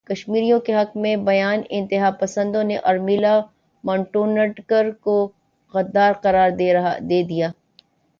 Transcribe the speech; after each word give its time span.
کشمیریوں 0.09 0.59
کے 0.59 0.73
حق 0.73 0.95
میں 0.97 1.15
بیان 1.25 1.61
انتہا 1.69 2.09
پسندوں 2.19 2.63
نے 2.63 2.77
ارمیلا 2.83 3.39
ماٹونڈکر 3.83 4.89
کو 5.01 5.15
غدار 5.73 6.13
قرار 6.23 6.49
دے 7.09 7.21
دیا 7.23 7.49